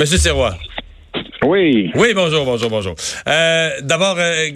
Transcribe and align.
Monsieur 0.00 0.16
Serrois. 0.16 0.54
Oui. 1.44 1.90
Oui, 1.94 2.14
bonjour, 2.14 2.46
bonjour, 2.46 2.70
bonjour. 2.70 2.94
Euh, 3.28 3.68
D'abord, 3.82 4.16
euh, 4.18 4.46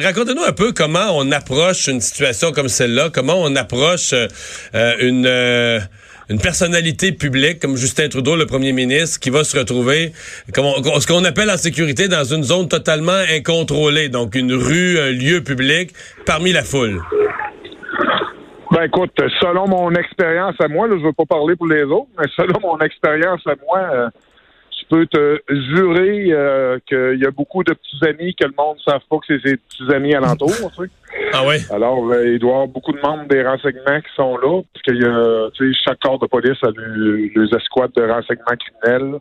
racontez-nous 0.00 0.44
un 0.44 0.52
peu 0.52 0.70
comment 0.72 1.16
on 1.18 1.32
approche 1.32 1.88
une 1.88 2.00
situation 2.00 2.52
comme 2.52 2.68
celle-là, 2.68 3.10
comment 3.12 3.34
on 3.42 3.56
approche 3.56 4.12
euh, 4.12 4.28
une 5.00 5.26
euh, 5.26 5.80
une 6.28 6.38
personnalité 6.40 7.10
publique 7.10 7.58
comme 7.58 7.76
Justin 7.76 8.08
Trudeau, 8.08 8.36
le 8.36 8.46
premier 8.46 8.72
ministre, 8.72 9.18
qui 9.18 9.30
va 9.30 9.42
se 9.42 9.58
retrouver, 9.58 10.12
comme 10.54 10.66
on- 10.66 11.00
ce 11.00 11.06
qu'on 11.08 11.24
appelle 11.24 11.50
en 11.50 11.56
sécurité, 11.56 12.06
dans 12.06 12.22
une 12.22 12.44
zone 12.44 12.68
totalement 12.68 13.20
incontrôlée, 13.28 14.08
donc 14.08 14.36
une 14.36 14.52
rue, 14.54 15.00
un 15.00 15.10
lieu 15.10 15.42
public, 15.42 15.90
parmi 16.24 16.52
la 16.52 16.62
foule. 16.62 17.02
Ben 18.70 18.84
écoute, 18.84 19.10
selon 19.40 19.66
mon 19.66 19.90
expérience 19.96 20.54
à 20.60 20.68
moi, 20.68 20.86
là, 20.86 20.94
je 20.96 21.04
veux 21.04 21.12
pas 21.12 21.26
parler 21.26 21.56
pour 21.56 21.66
les 21.66 21.82
autres, 21.82 22.06
mais 22.16 22.26
selon 22.36 22.60
mon 22.60 22.78
expérience 22.78 23.40
à 23.46 23.54
moi, 23.66 23.80
euh, 23.92 24.08
peux 24.92 25.06
te 25.06 25.40
jurer 25.48 26.32
euh, 26.32 26.78
qu'il 26.86 27.18
y 27.18 27.24
a 27.26 27.30
beaucoup 27.30 27.64
de 27.64 27.72
petits 27.72 28.04
amis 28.06 28.34
que 28.34 28.44
le 28.46 28.52
monde 28.58 28.76
ne 28.76 28.92
savent 28.92 29.06
pas 29.08 29.16
que 29.18 29.24
c'est 29.26 29.48
ses 29.48 29.56
petits 29.56 29.94
amis 29.94 30.14
alentour. 30.14 30.50
tu 30.50 30.84
sais. 30.84 30.90
Ah 31.32 31.42
oui? 31.46 31.56
Alors, 31.70 32.10
euh, 32.10 32.26
il 32.34 32.38
doit 32.38 32.50
y 32.50 32.54
avoir 32.54 32.68
beaucoup 32.68 32.92
de 32.92 33.00
membres 33.00 33.26
des 33.26 33.42
renseignements 33.42 34.00
qui 34.00 34.14
sont 34.14 34.36
là, 34.36 34.60
parce 34.72 34.82
qu'il 34.84 35.00
y 35.02 35.04
a, 35.06 35.50
tu 35.54 35.72
sais, 35.72 35.80
chaque 35.84 36.00
corps 36.00 36.18
de 36.18 36.26
police 36.26 36.58
a 36.62 36.68
le- 36.76 37.30
les 37.34 37.56
escouades 37.56 37.92
de 37.96 38.02
renseignements 38.02 38.56
criminels. 38.62 39.18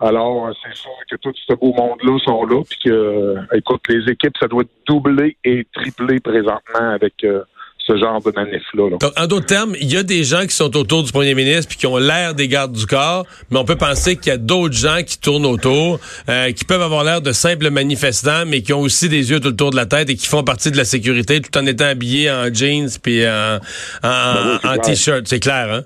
Alors, 0.00 0.46
euh, 0.48 0.52
c'est 0.62 0.76
sûr 0.76 0.90
que 1.10 1.16
tout 1.16 1.32
ce 1.34 1.54
beau 1.54 1.72
monde-là 1.72 2.18
sont 2.24 2.44
là, 2.44 2.62
puis 2.68 2.78
que, 2.84 3.36
écoute, 3.56 3.80
les 3.88 4.12
équipes, 4.12 4.36
ça 4.38 4.46
doit 4.46 4.64
doubler 4.86 5.36
et 5.44 5.66
tripler 5.72 6.20
présentement 6.20 6.90
avec 6.92 7.14
euh, 7.24 7.42
ce 7.88 7.96
genre 7.96 8.20
de 8.20 8.30
manif-là. 8.30 8.90
là. 8.90 9.10
En 9.16 9.26
d'autres 9.26 9.46
termes, 9.46 9.74
il 9.80 9.90
y 9.90 9.96
a 9.96 10.02
des 10.02 10.22
gens 10.24 10.42
qui 10.42 10.54
sont 10.54 10.76
autour 10.76 11.02
du 11.02 11.10
premier 11.10 11.34
ministre 11.34 11.68
puis 11.68 11.78
qui 11.78 11.86
ont 11.86 11.96
l'air 11.96 12.34
des 12.34 12.46
gardes 12.46 12.72
du 12.72 12.86
corps, 12.86 13.24
mais 13.50 13.58
on 13.58 13.64
peut 13.64 13.76
penser 13.76 14.16
qu'il 14.16 14.30
y 14.30 14.34
a 14.34 14.36
d'autres 14.36 14.74
gens 14.74 15.02
qui 15.04 15.18
tournent 15.18 15.46
autour, 15.46 15.98
euh, 16.28 16.52
qui 16.52 16.64
peuvent 16.64 16.82
avoir 16.82 17.04
l'air 17.04 17.22
de 17.22 17.32
simples 17.32 17.70
manifestants, 17.70 18.44
mais 18.46 18.62
qui 18.62 18.72
ont 18.72 18.80
aussi 18.80 19.08
des 19.08 19.30
yeux 19.30 19.40
tout 19.40 19.48
le 19.48 19.56
tour 19.56 19.70
de 19.70 19.76
la 19.76 19.86
tête 19.86 20.10
et 20.10 20.16
qui 20.16 20.26
font 20.26 20.44
partie 20.44 20.70
de 20.70 20.76
la 20.76 20.84
sécurité 20.84 21.40
tout 21.40 21.56
en 21.58 21.64
étant 21.66 21.86
habillés 21.86 22.30
en 22.30 22.52
jeans 22.52 22.90
puis 23.02 23.26
en, 23.26 23.56
en, 23.56 24.34
Ben 24.34 24.60
oui, 24.62 24.70
en 24.70 24.78
t-shirt. 24.78 25.26
C'est 25.26 25.40
clair, 25.40 25.72
hein? 25.72 25.84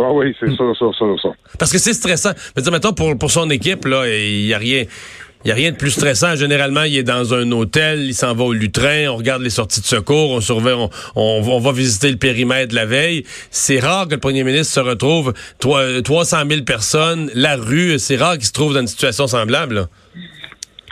Ah 0.00 0.12
oui, 0.12 0.34
c'est 0.38 0.46
ça, 0.50 0.64
ça, 0.78 0.86
ça, 0.96 1.04
ça. 1.20 1.28
Parce 1.58 1.72
que 1.72 1.78
c'est 1.78 1.92
stressant. 1.92 2.30
Veux 2.54 2.62
dire, 2.62 2.70
mettons, 2.70 2.92
pour, 2.92 3.18
pour 3.18 3.32
son 3.32 3.50
équipe, 3.50 3.84
là, 3.84 4.06
il 4.06 4.46
y 4.46 4.54
a 4.54 4.58
rien. 4.58 4.84
Il 5.44 5.48
y 5.48 5.52
a 5.52 5.54
rien 5.54 5.70
de 5.70 5.76
plus 5.76 5.90
stressant. 5.90 6.34
Généralement, 6.34 6.82
il 6.82 6.96
est 6.96 7.04
dans 7.04 7.32
un 7.32 7.50
hôtel, 7.52 8.00
il 8.00 8.14
s'en 8.14 8.34
va 8.34 8.44
au 8.44 8.52
lutrin, 8.52 9.08
on 9.08 9.16
regarde 9.16 9.42
les 9.42 9.50
sorties 9.50 9.80
de 9.80 9.86
secours, 9.86 10.30
on 10.32 10.40
surveille, 10.40 10.74
on, 10.74 10.90
on, 11.14 11.58
va 11.60 11.72
visiter 11.72 12.10
le 12.10 12.16
périmètre 12.16 12.74
la 12.74 12.86
veille. 12.86 13.22
C'est 13.50 13.78
rare 13.78 14.08
que 14.08 14.14
le 14.14 14.20
premier 14.20 14.42
ministre 14.42 14.74
se 14.74 14.80
retrouve 14.80 15.32
trois- 15.60 16.02
300 16.02 16.38
000 16.48 16.62
personnes, 16.62 17.30
la 17.34 17.56
rue. 17.56 17.98
C'est 17.98 18.16
rare 18.16 18.34
qu'il 18.34 18.46
se 18.46 18.52
trouve 18.52 18.74
dans 18.74 18.80
une 18.80 18.88
situation 18.88 19.28
semblable. 19.28 19.86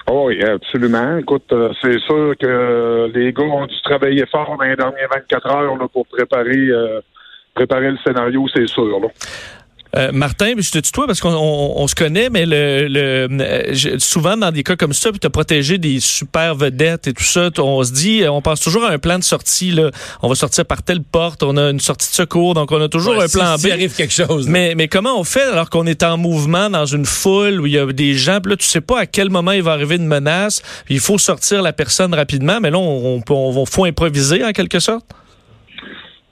Oh 0.09 0.27
oui, 0.29 0.41
absolument. 0.43 1.19
Écoute, 1.19 1.53
euh, 1.53 1.73
c'est 1.83 1.99
sûr 1.99 2.35
que 2.41 3.11
les 3.13 3.33
gars 3.33 3.43
ont 3.43 3.67
dû 3.67 3.75
travailler 3.83 4.25
fort 4.31 4.57
dans 4.57 4.65
les 4.65 4.77
dernières 4.77 5.09
24 5.13 5.47
heures 5.49 5.89
pour 5.93 6.07
préparer, 6.07 6.69
euh, 6.69 7.01
préparer 7.55 7.91
le 7.91 7.99
scénario, 8.07 8.47
c'est 8.55 8.69
sûr. 8.69 9.01
Euh, 9.97 10.11
Martin, 10.13 10.53
je 10.59 10.71
te 10.71 10.79
tutoie 10.79 11.07
parce 11.07 11.21
qu'on 11.21 11.31
on- 11.33 11.73
on 11.83 11.87
se 11.89 11.95
connaît, 11.95 12.29
mais 12.29 12.45
le, 12.45 12.87
le 12.89 13.29
euh, 13.41 13.99
souvent 13.99 14.37
dans 14.37 14.51
des 14.53 14.63
cas 14.63 14.77
comme 14.77 14.93
ça, 14.93 15.11
puis 15.11 15.19
tu 15.19 15.27
as 15.27 15.31
protégé 15.31 15.79
des 15.79 16.01
super 16.01 16.55
vedettes 16.55 17.07
et 17.09 17.13
tout 17.15 17.25
ça, 17.25 17.49
on 17.59 17.83
se 17.83 17.93
dit, 17.93 18.23
euh, 18.23 18.31
on 18.31 18.43
pense 18.43 18.61
toujours 18.61 18.85
à 18.85 18.91
un 18.91 18.99
plan 18.99 19.19
de 19.19 19.25
sortie. 19.25 19.71
Là. 19.73 19.91
On 20.23 20.29
va 20.29 20.35
sortir 20.35 20.67
par 20.67 20.83
telle 20.83 21.03
porte, 21.03 21.43
on 21.43 21.57
a 21.57 21.71
une 21.71 21.81
sortie 21.81 22.09
de 22.11 22.15
secours, 22.15 22.55
donc 22.55 22.73
on 22.73 22.81
a 22.81 22.89
toujours 22.89 23.17
Ouais, 23.17 23.25
un 23.25 23.29
si- 23.29 23.39
plan 23.39 23.55
B. 23.55 23.59
s'il 23.59 23.73
arrive 23.73 23.95
quelque 23.95 24.13
chose. 24.13 24.47
là. 24.47 24.53
Mais, 24.53 24.75
mais 24.77 24.89
comment 24.89 25.19
on 25.19 25.25
fait 25.25 25.43
alors 25.43 25.71
qu'on 25.71 25.87
est 25.87 26.03
en 26.03 26.19
mouvement 26.19 26.69
dans 26.69 26.87
une 26.87 27.07
foule 27.07 27.61
où 27.61 27.67
il 27.67 27.73
y 27.73 27.79
a 27.79 27.87
des 27.87 28.15
gens, 28.15 28.41
puis 28.43 28.51
là, 28.51 28.57
tu 28.57 28.67
sais 28.67 28.81
pas 28.83 29.01
à 29.01 29.07
quel 29.07 29.31
moment 29.31 29.53
il 29.53 29.63
va 29.63 29.73
arriver 29.73 29.97
une 29.97 30.07
menace, 30.07 30.63
il 30.91 31.01
faut 31.01 31.17
sortir 31.19 31.63
la 31.63 31.73
personne 31.73 32.13
rapidement, 32.15 32.59
mais 32.61 32.71
là, 32.71 32.79
on, 32.79 33.17
on, 33.17 33.21
peut- 33.23 33.33
on, 33.35 33.65
faut 33.65 33.85
improviser 33.87 34.45
en 34.45 34.53
quelque 34.53 34.79
sorte? 34.81 35.07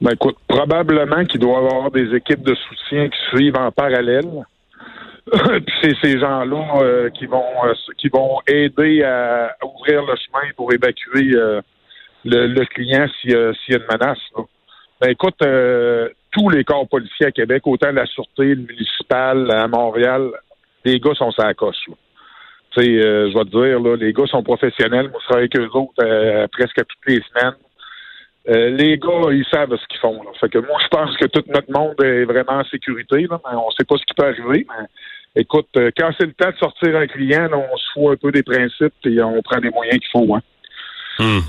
Ben 0.04 0.10
écoute, 0.12 0.36
probablement 0.46 1.24
qu'il 1.24 1.40
doit 1.40 1.62
y 1.62 1.64
avoir 1.64 1.90
des 1.90 2.14
équipes 2.14 2.42
de 2.42 2.54
soutien 2.54 3.08
qui 3.08 3.18
suivent 3.30 3.56
en 3.56 3.72
parallèle. 3.72 4.44
Puis 5.32 5.74
c'est 5.82 5.96
ces 6.02 6.18
gens-là 6.18 6.82
euh, 6.82 7.08
qui 7.08 7.24
vont 7.24 7.42
euh, 7.64 7.72
qui 7.96 8.10
vont 8.10 8.36
aider 8.46 9.02
à 9.02 9.56
ouvrir 9.64 10.02
le 10.02 10.14
chemin 10.16 10.46
pour 10.58 10.74
évacuer 10.74 11.34
euh, 11.34 11.62
le, 12.26 12.64
client 12.66 13.06
s'il 13.18 13.30
y, 13.30 13.34
a- 13.34 13.52
une 13.70 13.86
menace. 13.90 14.18
là. 14.36 14.42
Ben 15.00 15.10
écoute, 15.10 15.38
tous 16.32 16.50
les 16.50 16.64
corps 16.64 16.86
policiers 16.86 17.28
à 17.28 17.30
Québec, 17.30 17.62
autant 17.66 17.90
la 17.90 18.04
sûreté, 18.04 18.54
le 18.54 18.56
municipal, 18.56 19.50
à 19.52 19.66
Montréal, 19.68 20.32
les 20.84 21.00
gars 21.00 21.14
sont 21.14 21.30
sur 21.30 21.44
la 21.44 21.54
coche. 21.54 21.88
là. 21.88 21.94
Je 22.76 23.32
vais 23.32 23.44
te 23.44 23.50
dire, 23.50 23.80
là, 23.80 23.96
les 23.96 24.12
gars 24.12 24.26
sont 24.26 24.42
professionnels. 24.42 25.08
Moi, 25.08 25.20
je 25.22 25.26
travaille 25.28 25.48
avec 25.50 25.58
eux 25.58 25.70
autres 25.78 26.46
presque 26.52 26.76
toutes 26.76 27.06
les 27.06 27.22
semaines. 27.32 27.54
Euh, 28.48 28.70
les 28.70 28.98
gars, 28.98 29.30
ils 29.32 29.44
savent 29.50 29.74
ce 29.74 29.86
qu'ils 29.88 30.00
font. 30.00 30.22
Là. 30.22 30.30
Fait 30.38 30.50
que 30.50 30.58
moi, 30.58 30.78
je 30.82 30.88
pense 30.88 31.16
que 31.16 31.26
tout 31.26 31.42
notre 31.48 31.70
monde 31.70 31.94
est 32.02 32.24
vraiment 32.24 32.60
en 32.60 32.64
sécurité. 32.64 33.26
Là, 33.28 33.40
on 33.44 33.70
sait 33.70 33.84
pas 33.84 33.96
ce 33.96 34.04
qui 34.04 34.14
peut 34.14 34.26
arriver. 34.26 34.66
Mais 34.68 35.42
écoute, 35.42 35.68
euh, 35.76 35.90
quand 35.96 36.10
c'est 36.18 36.26
le 36.26 36.34
temps 36.34 36.50
de 36.50 36.56
sortir 36.56 36.96
un 36.96 37.06
client, 37.06 37.48
là, 37.48 37.56
on 37.56 37.76
se 37.76 37.84
fout 37.94 38.12
un 38.12 38.16
peu 38.16 38.32
des 38.32 38.42
principes 38.42 38.94
et 39.06 39.22
on 39.22 39.40
prend 39.42 39.58
les 39.58 39.70
moyens 39.70 39.98
qu'il 39.98 40.10
faut. 40.10 40.34
Hein. 40.34 40.42
Hmm. 41.18 41.40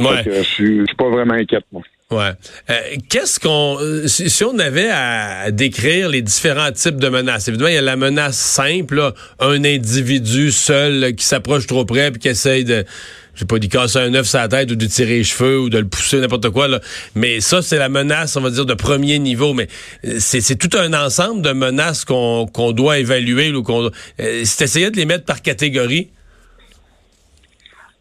Ouais. 0.00 0.22
Fait 0.22 0.30
que, 0.30 0.36
je 0.36 0.42
suis 0.42 0.80
je 0.80 0.86
suis 0.86 0.96
pas 0.96 1.08
vraiment 1.08 1.34
inquiète, 1.34 1.66
moi. 1.72 1.82
Ouais. 2.10 2.30
Euh, 2.70 2.74
Qu'est-ce 3.10 3.38
qu'on. 3.38 3.76
euh, 3.80 4.06
Si, 4.08 4.30
si 4.30 4.42
on 4.42 4.58
avait 4.58 4.88
à 4.88 5.50
décrire 5.50 6.08
les 6.08 6.22
différents 6.22 6.72
types 6.72 6.96
de 6.96 7.08
menaces, 7.10 7.48
évidemment, 7.48 7.68
il 7.68 7.74
y 7.74 7.78
a 7.78 7.82
la 7.82 7.96
menace 7.96 8.38
simple, 8.38 8.96
là, 8.96 9.14
un 9.40 9.62
individu 9.62 10.50
seul 10.50 11.00
là, 11.00 11.12
qui 11.12 11.24
s'approche 11.24 11.66
trop 11.66 11.84
près 11.84 12.10
puis 12.10 12.20
qui 12.20 12.28
essaye 12.28 12.64
de. 12.64 12.86
Je 13.34 13.40
sais 13.40 13.46
pas, 13.46 13.58
d'y 13.60 13.68
casser 13.68 13.98
un 13.98 14.14
œuf 14.14 14.26
sur 14.26 14.38
la 14.38 14.48
tête 14.48 14.70
ou 14.72 14.74
de 14.74 14.86
tirer 14.86 15.18
les 15.18 15.22
cheveux 15.24 15.60
ou 15.60 15.68
de 15.70 15.78
le 15.78 15.86
pousser, 15.86 16.18
n'importe 16.18 16.48
quoi. 16.50 16.66
Là. 16.66 16.80
Mais 17.14 17.40
ça, 17.40 17.62
c'est 17.62 17.78
la 17.78 17.88
menace, 17.88 18.34
on 18.36 18.40
va 18.40 18.50
dire, 18.50 18.66
de 18.66 18.74
premier 18.74 19.18
niveau. 19.20 19.52
Mais 19.54 19.68
euh, 20.06 20.16
c'est 20.18 20.40
c'est 20.40 20.56
tout 20.56 20.76
un 20.76 20.92
ensemble 20.94 21.42
de 21.42 21.52
menaces 21.52 22.04
qu'on 22.06 22.46
qu'on 22.46 22.72
doit 22.72 22.98
évaluer. 22.98 23.52
ou 23.52 23.62
qu'on. 23.62 23.90
Euh, 24.20 24.42
c'est 24.44 24.64
essayer 24.64 24.90
de 24.90 24.96
les 24.96 25.04
mettre 25.04 25.24
par 25.26 25.42
catégorie. 25.42 26.08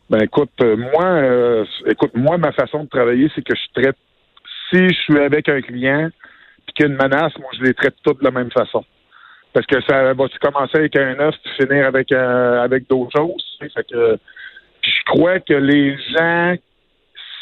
Ben 0.10 0.22
écoute, 0.22 0.52
euh, 0.62 0.78
moi, 0.78 1.06
euh, 1.06 1.66
écoute, 1.86 2.12
moi, 2.14 2.38
ma 2.38 2.54
façon 2.54 2.86
de 2.86 2.90
travailler, 2.90 3.30
c'est 3.36 3.44
que 3.44 3.56
je 3.56 3.82
traite. 3.82 3.98
Si 4.70 4.88
je 4.90 5.02
suis 5.02 5.20
avec 5.20 5.50
un 5.50 5.62
client 5.62 6.10
puis 6.66 6.74
qu'il 6.74 6.86
y 6.86 6.90
a 6.90 6.92
une 6.92 6.98
menace, 6.98 7.38
moi, 7.40 7.50
je 7.58 7.64
les 7.64 7.74
traite 7.74 7.96
toutes 8.04 8.20
de 8.20 8.24
la 8.24 8.32
même 8.32 8.52
façon. 8.52 8.86
Parce 9.54 9.66
que 9.66 9.82
ça 9.82 10.14
va-tu 10.14 10.40
commencer 10.40 10.78
avec 10.78 10.96
un 10.96 11.20
œuf 11.20 11.36
puis 11.44 11.66
finir 11.66 11.88
avec 11.88 12.12
euh, 12.12 12.62
avec 12.62 12.88
d'autres 12.88 13.12
choses. 13.18 13.58
Fait 13.60 13.84
que 13.90 14.18
je 14.82 15.04
crois 15.06 15.40
que 15.40 15.54
les 15.54 15.98
gens, 15.98 16.56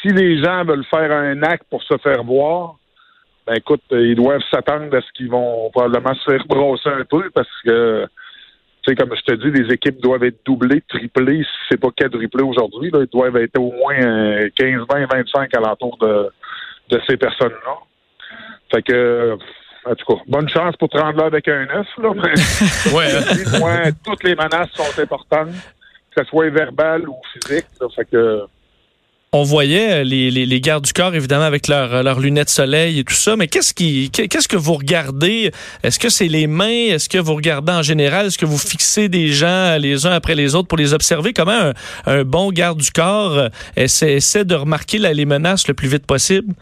si 0.00 0.08
les 0.08 0.42
gens 0.42 0.64
veulent 0.64 0.84
faire 0.86 1.12
un 1.12 1.42
acte 1.42 1.66
pour 1.70 1.82
se 1.82 1.96
faire 1.98 2.24
voir, 2.24 2.76
ben 3.46 3.54
écoute, 3.54 3.82
ils 3.92 4.16
doivent 4.16 4.42
s'attendre 4.50 4.96
à 4.96 5.00
ce 5.00 5.12
qu'ils 5.12 5.30
vont 5.30 5.70
probablement 5.70 6.14
se 6.14 6.30
faire 6.30 6.40
un 6.98 7.04
peu 7.04 7.30
parce 7.30 7.62
que 7.64 8.06
tu 8.86 8.92
sais, 8.92 8.96
comme 8.96 9.16
je 9.16 9.22
te 9.22 9.34
dis, 9.34 9.50
les 9.62 9.72
équipes 9.74 10.00
doivent 10.00 10.22
être 10.24 10.38
doublées, 10.44 10.82
triplées, 10.88 11.42
si 11.42 11.58
c'est 11.70 11.80
pas 11.80 11.88
quadruplées 11.96 12.44
aujourd'hui. 12.44 12.90
Là, 12.92 13.00
ils 13.00 13.08
doivent 13.12 13.36
être 13.38 13.58
au 13.58 13.72
moins 13.72 14.00
euh, 14.00 14.48
15, 14.56 14.82
20, 14.88 15.06
25 15.12 15.54
alentour 15.56 15.96
de, 16.00 16.28
de 16.90 17.00
ces 17.08 17.16
personnes-là. 17.16 17.74
Fait 18.72 18.82
que, 18.82 19.36
en 19.84 19.94
tout 19.94 20.14
cas, 20.14 20.20
bonne 20.28 20.48
chance 20.48 20.76
pour 20.76 20.88
te 20.88 20.98
rendre 20.98 21.18
là 21.18 21.26
avec 21.26 21.48
un 21.48 21.66
œuf, 21.70 21.86
là. 21.98 22.10
Mais, 22.14 22.92
Ouais. 22.94 23.06
hein. 23.16 23.58
moi, 23.58 23.70
toutes 24.04 24.22
les 24.24 24.34
menaces 24.34 24.70
sont 24.74 25.00
importantes, 25.00 25.48
que 26.14 26.22
ce 26.22 26.28
soit 26.28 26.50
verbal 26.50 27.08
ou 27.08 27.16
physique. 27.32 27.66
là. 27.80 27.86
fait 27.94 28.04
que, 28.10 28.42
On 29.38 29.42
voyait 29.42 30.00
euh, 30.00 30.02
les, 30.02 30.60
gardes 30.62 30.84
du 30.86 30.94
corps, 30.94 31.14
évidemment, 31.14 31.44
avec 31.44 31.68
leurs 31.68 32.02
leurs 32.02 32.20
lunettes 32.20 32.48
soleil 32.48 33.00
et 33.00 33.04
tout 33.04 33.12
ça, 33.12 33.36
mais 33.36 33.48
qu'est-ce 33.48 33.74
qui 33.74 34.10
qu'est-ce 34.10 34.48
que 34.48 34.56
vous 34.56 34.72
regardez? 34.72 35.50
Est-ce 35.82 35.98
que 35.98 36.08
c'est 36.08 36.28
les 36.28 36.46
mains? 36.46 36.94
Est-ce 36.94 37.10
que 37.10 37.18
vous 37.18 37.34
regardez 37.34 37.72
en 37.72 37.82
général? 37.82 38.26
Est-ce 38.26 38.38
que 38.38 38.46
vous 38.46 38.56
fixez 38.56 39.10
des 39.10 39.28
gens 39.28 39.76
les 39.78 40.06
uns 40.06 40.12
après 40.12 40.34
les 40.34 40.54
autres 40.54 40.68
pour 40.68 40.78
les 40.78 40.94
observer? 40.94 41.34
Comment 41.34 41.72
un, 42.06 42.24
bon 42.24 42.50
garde 42.50 42.80
du 42.80 42.90
corps 42.90 43.36
euh, 43.36 43.48
essaie, 43.76 44.14
essaie 44.14 44.46
de 44.46 44.54
remarquer 44.54 44.96
les 44.96 45.26
menaces 45.26 45.68
le 45.68 45.74
plus 45.74 45.88
vite 45.88 46.06
possible? 46.06 46.54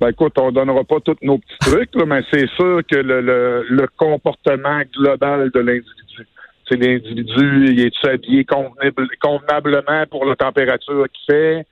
Ben 0.00 0.08
écoute, 0.08 0.36
on 0.38 0.50
donnera 0.50 0.82
pas 0.82 0.98
tous 1.04 1.18
nos 1.22 1.38
petits 1.38 1.58
trucs, 1.60 1.94
mais 2.04 2.22
c'est 2.32 2.48
sûr 2.56 2.80
que 2.90 2.96
le 2.96 3.86
comportement 3.96 4.80
global 4.92 5.52
de 5.54 5.60
l'individu. 5.60 6.26
C'est 6.70 6.76
l'individu, 6.76 7.66
il 7.72 7.80
est 7.80 8.08
habillé 8.08 8.44
convenable- 8.44 9.08
convenablement 9.20 10.06
pour 10.08 10.24
la 10.24 10.36
température 10.36 11.04
qu'il 11.12 11.34
fait? 11.34 11.66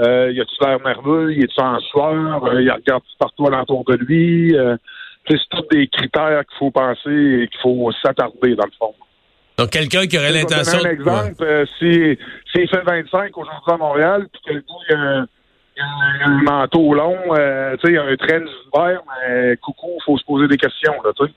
Euh, 0.00 0.30
il 0.32 0.40
a-tu 0.40 0.54
l'air 0.64 0.78
nerveux? 0.84 1.32
Il 1.32 1.42
est-tu 1.44 1.60
en 1.60 1.78
sueur? 1.80 2.44
Euh, 2.44 2.62
il 2.62 2.70
regarde 2.70 3.02
partout 3.18 3.46
alentour 3.48 3.84
de 3.88 3.94
lui? 3.96 4.56
Euh, 4.56 4.76
c'est 5.28 5.38
tous 5.50 5.66
des 5.70 5.88
critères 5.88 6.42
qu'il 6.46 6.58
faut 6.58 6.70
penser 6.70 7.10
et 7.42 7.48
qu'il 7.48 7.60
faut 7.62 7.90
s'attarder, 8.04 8.54
dans 8.54 8.66
le 8.66 8.72
fond. 8.78 8.94
Donc, 9.58 9.70
quelqu'un 9.70 10.06
qui 10.06 10.18
aurait 10.18 10.32
l'intention. 10.32 10.84
un 10.84 10.90
exemple. 10.90 11.42
euh, 11.42 11.64
si, 11.78 12.18
s'il 12.52 12.68
fait 12.68 12.82
25 12.84 13.36
aujourd'hui 13.36 13.72
à 13.72 13.76
Montréal, 13.76 14.26
puis 14.32 14.42
que 14.46 14.52
le 14.52 14.60
gars, 14.60 14.74
il 14.90 14.94
a 14.94 15.00
un, 15.00 15.26
il 15.76 15.82
a 15.82 15.86
un- 15.86 16.38
il 16.38 16.44
manteau 16.44 16.94
long, 16.94 17.16
tu 17.22 17.30
sais, 17.86 17.92
il 17.92 17.98
a 17.98 18.02
un 18.04 18.16
train 18.16 18.40
d'hiver, 18.40 19.00
mais 19.28 19.56
coucou, 19.58 19.90
il 19.96 20.02
faut 20.04 20.18
se 20.18 20.24
poser 20.24 20.46
des 20.48 20.56
questions, 20.56 20.94
là, 21.04 21.10
tu 21.16 21.26
sais. 21.26 21.32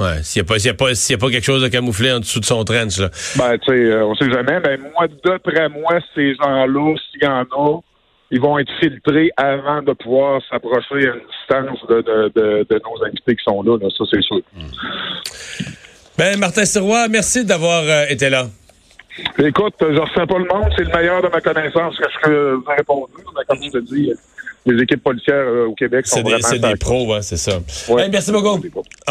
Ouais, 0.00 0.22
s'il 0.22 0.42
n'y 0.42 0.46
a, 0.46 0.48
pas- 0.48 0.64
y 0.64 0.68
a, 0.68 0.74
pas- 0.74 0.90
y 1.10 1.14
a 1.14 1.18
pas 1.18 1.30
quelque 1.30 1.44
chose 1.44 1.62
de 1.62 1.68
camouflé 1.68 2.10
en 2.12 2.20
dessous 2.20 2.40
de 2.40 2.44
son 2.46 2.64
trench, 2.64 2.98
là. 2.98 3.10
Ben, 3.36 3.58
tu 3.58 3.66
sais, 3.70 3.72
euh, 3.84 4.06
on 4.06 4.14
sait 4.14 4.30
jamais. 4.30 4.58
Ben, 4.60 4.80
moi, 4.80 5.06
d'après 5.24 5.68
moi, 5.68 5.98
ces 6.14 6.34
gens-là, 6.36 6.94
s'il 7.12 7.22
y 7.22 7.26
en 7.26 7.42
a, 7.42 7.80
ils 8.30 8.40
vont 8.40 8.58
être 8.58 8.70
filtrés 8.80 9.30
avant 9.36 9.82
de 9.82 9.92
pouvoir 9.92 10.40
s'approcher 10.48 11.08
à 11.08 11.14
une 11.14 11.20
distance 11.20 11.78
de, 11.88 11.96
de, 12.00 12.32
de, 12.34 12.66
de 12.70 12.80
nos 12.84 13.04
invités 13.04 13.36
qui 13.36 13.44
sont 13.44 13.62
là. 13.62 13.76
là. 13.80 13.88
Ça, 13.96 14.04
c'est 14.10 14.22
sûr. 14.22 14.40
Ben, 16.16 16.38
Martin 16.38 16.64
Sirois, 16.64 17.08
merci 17.08 17.44
d'avoir 17.44 17.82
euh, 17.84 18.04
été 18.08 18.30
là. 18.30 18.46
Écoute, 19.38 19.74
je 19.80 19.86
ne 19.86 19.98
refais 20.00 20.26
pas 20.26 20.38
le 20.38 20.44
monde. 20.46 20.72
C'est 20.76 20.84
le 20.84 20.92
meilleur 20.96 21.22
de 21.22 21.28
ma 21.28 21.40
connaissance 21.40 21.96
que 21.98 22.04
je 22.24 22.54
vous 22.54 22.64
ai 22.70 22.76
répondu. 22.76 23.12
Mais 23.36 23.44
comme 23.48 23.58
je 23.64 23.70
te 23.70 23.78
dis, 23.94 24.12
les 24.66 24.82
équipes 24.82 25.02
policières 25.02 25.34
euh, 25.36 25.66
au 25.66 25.74
Québec 25.74 26.06
sont 26.06 26.18
des, 26.22 26.30
vraiment... 26.32 26.38
c'est 26.48 26.58
des 26.58 26.76
pros, 26.76 27.06
ouais, 27.12 27.22
c'est 27.22 27.36
ça. 27.36 27.58
Ouais. 27.88 28.04
Hey, 28.04 28.10
merci 28.10 28.30
beaucoup. 28.30 28.60